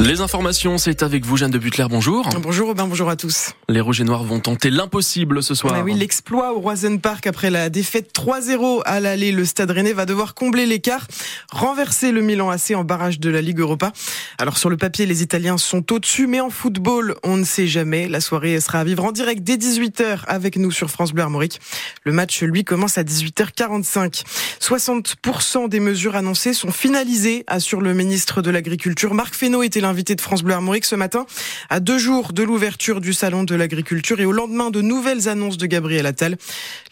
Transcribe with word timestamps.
Les 0.00 0.22
informations, 0.22 0.78
c'est 0.78 1.02
avec 1.02 1.26
vous, 1.26 1.36
Jeanne 1.36 1.50
de 1.50 1.58
Butler. 1.58 1.84
Bonjour. 1.90 2.26
Bonjour 2.40 2.68
Robin, 2.68 2.86
bonjour 2.86 3.10
à 3.10 3.16
tous. 3.16 3.50
Les 3.68 3.82
Rouges 3.82 4.00
et 4.00 4.04
Noirs 4.04 4.24
vont 4.24 4.40
tenter 4.40 4.70
l'impossible 4.70 5.42
ce 5.42 5.54
soir. 5.54 5.84
oui, 5.84 5.92
l'exploit 5.92 6.54
au 6.54 6.60
Roisen 6.60 6.98
Park 6.98 7.26
après 7.26 7.50
la 7.50 7.68
défaite 7.68 8.10
3-0 8.14 8.80
à 8.86 8.98
l'aller. 8.98 9.30
Le 9.30 9.44
Stade 9.44 9.70
Rennais 9.70 9.92
va 9.92 10.06
devoir 10.06 10.34
combler 10.34 10.64
l'écart, 10.64 11.06
renverser 11.52 12.12
le 12.12 12.22
Milan 12.22 12.48
AC 12.48 12.70
en 12.74 12.82
barrage 12.82 13.20
de 13.20 13.28
la 13.28 13.42
Ligue 13.42 13.58
Europa. 13.58 13.92
Alors 14.38 14.56
sur 14.56 14.70
le 14.70 14.78
papier, 14.78 15.04
les 15.04 15.22
Italiens 15.22 15.58
sont 15.58 15.92
au-dessus, 15.92 16.26
mais 16.26 16.40
en 16.40 16.48
football, 16.48 17.16
on 17.22 17.36
ne 17.36 17.44
sait 17.44 17.66
jamais. 17.66 18.08
La 18.08 18.22
soirée 18.22 18.58
sera 18.60 18.80
à 18.80 18.84
vivre 18.84 19.04
en 19.04 19.12
direct 19.12 19.42
dès 19.42 19.56
18h 19.56 20.20
avec 20.26 20.56
nous 20.56 20.70
sur 20.70 20.90
France 20.90 21.12
Bleu 21.12 21.24
Armorique. 21.24 21.60
Le 22.04 22.12
match, 22.12 22.42
lui, 22.42 22.64
commence 22.64 22.96
à 22.96 23.02
18h45. 23.02 24.24
60% 24.60 25.68
des 25.68 25.80
mesures 25.80 26.16
annoncées 26.16 26.54
sont 26.54 26.72
finalisées, 26.72 27.44
assure 27.46 27.82
le 27.82 27.92
ministre 27.92 28.40
de 28.40 28.50
l'Agriculture. 28.50 29.12
Marc 29.12 29.34
Fesneau 29.34 29.62
était 29.62 29.82
invité 29.90 30.14
de 30.14 30.20
France 30.20 30.42
Bleu 30.42 30.54
Armorique 30.54 30.84
ce 30.84 30.94
matin, 30.94 31.26
à 31.68 31.80
deux 31.80 31.98
jours 31.98 32.32
de 32.32 32.42
l'ouverture 32.42 33.00
du 33.00 33.12
salon 33.12 33.44
de 33.44 33.54
l'agriculture 33.54 34.20
et 34.20 34.24
au 34.24 34.32
lendemain 34.32 34.70
de 34.70 34.80
nouvelles 34.80 35.28
annonces 35.28 35.58
de 35.58 35.66
Gabriel 35.66 36.06
Attal. 36.06 36.36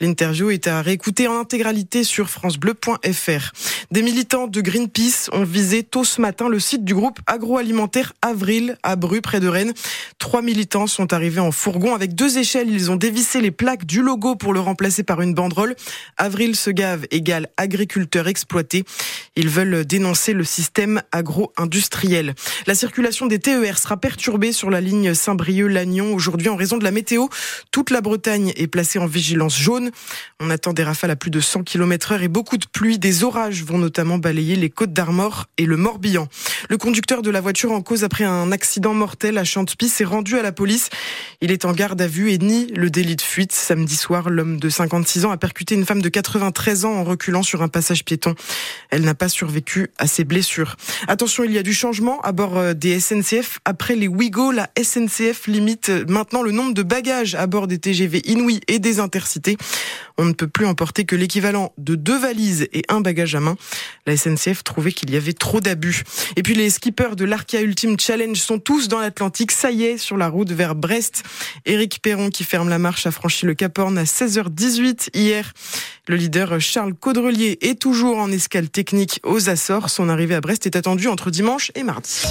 L'interview 0.00 0.50
est 0.50 0.66
à 0.66 0.82
réécouter 0.82 1.28
en 1.28 1.38
intégralité 1.38 2.04
sur 2.04 2.28
francebleu.fr. 2.28 3.52
Des 3.90 4.02
militants 4.02 4.48
de 4.48 4.60
Greenpeace 4.60 5.30
ont 5.32 5.44
visé 5.44 5.82
tôt 5.82 6.04
ce 6.04 6.20
matin 6.20 6.48
le 6.48 6.60
site 6.60 6.84
du 6.84 6.94
groupe 6.94 7.20
agroalimentaire 7.26 8.12
Avril 8.20 8.76
à 8.82 8.96
Bru, 8.96 9.20
près 9.20 9.40
de 9.40 9.48
Rennes. 9.48 9.72
Trois 10.18 10.42
militants 10.42 10.86
sont 10.86 11.12
arrivés 11.12 11.40
en 11.40 11.52
fourgon 11.52 11.94
avec 11.94 12.14
deux 12.14 12.38
échelles. 12.38 12.68
Ils 12.68 12.90
ont 12.90 12.96
dévissé 12.96 13.40
les 13.40 13.50
plaques 13.50 13.86
du 13.86 14.02
logo 14.02 14.34
pour 14.34 14.52
le 14.52 14.60
remplacer 14.60 15.04
par 15.04 15.22
une 15.22 15.34
banderole. 15.34 15.76
Avril 16.16 16.56
se 16.56 16.70
gave 16.70 17.06
égale 17.10 17.48
agriculteur 17.56 18.28
exploité. 18.28 18.84
Ils 19.36 19.48
veulent 19.48 19.84
dénoncer 19.84 20.32
le 20.32 20.44
système 20.44 21.02
agro-industriel. 21.12 22.34
La 22.66 22.74
circulation 22.88 23.26
des 23.26 23.38
TER 23.38 23.76
sera 23.76 23.98
perturbée 23.98 24.50
sur 24.50 24.70
la 24.70 24.80
ligne 24.80 25.12
Saint-Brieuc-Lannion 25.12 26.14
aujourd'hui 26.14 26.48
en 26.48 26.56
raison 26.56 26.78
de 26.78 26.84
la 26.84 26.90
météo. 26.90 27.26
Toute 27.70 27.90
la 27.90 28.00
Bretagne 28.00 28.54
est 28.56 28.66
placée 28.66 28.98
en 28.98 29.04
vigilance 29.04 29.58
jaune. 29.58 29.90
On 30.40 30.48
attend 30.48 30.72
des 30.72 30.84
rafales 30.84 31.10
à 31.10 31.16
plus 31.16 31.30
de 31.30 31.38
100 31.38 31.64
km 31.64 32.12
heure 32.12 32.22
et 32.22 32.28
beaucoup 32.28 32.56
de 32.56 32.64
pluie. 32.64 32.98
Des 32.98 33.24
orages 33.24 33.62
vont 33.62 33.76
notamment 33.76 34.16
balayer 34.16 34.56
les 34.56 34.70
côtes 34.70 34.94
d'Armor 34.94 35.48
et 35.58 35.66
le 35.66 35.76
Morbihan. 35.76 36.28
Le 36.70 36.78
conducteur 36.78 37.20
de 37.20 37.28
la 37.28 37.42
voiture 37.42 37.72
en 37.72 37.82
cause 37.82 38.04
après 38.04 38.24
un 38.24 38.52
accident 38.52 38.94
mortel 38.94 39.36
à 39.36 39.44
Chantepie 39.44 39.90
s'est 39.90 40.04
rendu 40.04 40.38
à 40.38 40.42
la 40.42 40.52
police. 40.52 40.88
Il 41.40 41.52
est 41.52 41.64
en 41.64 41.72
garde 41.72 42.02
à 42.02 42.08
vue 42.08 42.32
et 42.32 42.38
nie 42.38 42.66
le 42.74 42.90
délit 42.90 43.14
de 43.14 43.22
fuite. 43.22 43.52
Samedi 43.52 43.94
soir, 43.94 44.28
l'homme 44.28 44.58
de 44.58 44.68
56 44.68 45.24
ans 45.24 45.30
a 45.30 45.36
percuté 45.36 45.76
une 45.76 45.86
femme 45.86 46.02
de 46.02 46.08
93 46.08 46.84
ans 46.84 46.94
en 46.94 47.04
reculant 47.04 47.44
sur 47.44 47.62
un 47.62 47.68
passage 47.68 48.04
piéton. 48.04 48.34
Elle 48.90 49.02
n'a 49.02 49.14
pas 49.14 49.28
survécu 49.28 49.86
à 49.98 50.08
ses 50.08 50.24
blessures. 50.24 50.74
Attention, 51.06 51.44
il 51.44 51.52
y 51.52 51.58
a 51.58 51.62
du 51.62 51.72
changement 51.72 52.20
à 52.22 52.32
bord 52.32 52.58
euh, 52.58 52.74
des 52.74 52.98
SNCF. 52.98 53.60
Après 53.64 53.94
les 53.94 54.08
Ouigo, 54.08 54.50
la 54.50 54.68
SNCF 54.82 55.46
limite 55.46 55.90
maintenant 56.08 56.42
le 56.42 56.50
nombre 56.50 56.74
de 56.74 56.82
bagages 56.82 57.36
à 57.36 57.46
bord 57.46 57.68
des 57.68 57.78
TGV 57.78 58.20
Inouï 58.28 58.58
et 58.66 58.80
des 58.80 58.98
Intercités. 58.98 59.56
On 60.20 60.24
ne 60.24 60.32
peut 60.32 60.48
plus 60.48 60.66
emporter 60.66 61.04
que 61.04 61.14
l'équivalent 61.14 61.72
de 61.78 61.94
deux 61.94 62.18
valises 62.18 62.66
et 62.72 62.82
un 62.88 63.00
bagage 63.00 63.36
à 63.36 63.40
main. 63.40 63.56
La 64.06 64.16
SNCF 64.16 64.64
trouvait 64.64 64.90
qu'il 64.90 65.12
y 65.12 65.16
avait 65.16 65.32
trop 65.34 65.60
d'abus. 65.60 66.02
Et 66.34 66.42
puis 66.42 66.54
les 66.54 66.68
skippers 66.70 67.14
de 67.14 67.24
l'Arkia 67.24 67.60
Ultimate 67.60 68.00
Challenge 68.00 68.36
sont 68.36 68.58
tous 68.58 68.88
dans 68.88 68.98
l'Atlantique. 68.98 69.52
Ça 69.52 69.70
y 69.70 69.84
est, 69.84 69.98
sur 69.98 70.16
la 70.16 70.28
route 70.28 70.50
vers 70.50 70.74
Brest. 70.74 71.22
Éric 71.66 72.00
Perron, 72.02 72.30
qui 72.30 72.44
ferme 72.44 72.68
la 72.68 72.78
marche, 72.78 73.06
a 73.06 73.10
franchi 73.10 73.46
le 73.46 73.54
Cap 73.54 73.78
Horn 73.78 73.96
à 73.98 74.04
16h18 74.04 75.10
hier. 75.14 75.52
Le 76.06 76.16
leader 76.16 76.60
Charles 76.60 76.94
Caudrelier 76.94 77.58
est 77.60 77.80
toujours 77.80 78.18
en 78.18 78.30
escale 78.32 78.68
technique 78.68 79.20
aux 79.24 79.50
Açores. 79.50 79.90
Son 79.90 80.08
arrivée 80.08 80.34
à 80.34 80.40
Brest 80.40 80.66
est 80.66 80.76
attendue 80.76 81.08
entre 81.08 81.30
dimanche 81.30 81.70
et 81.74 81.82
mardi. 81.82 82.22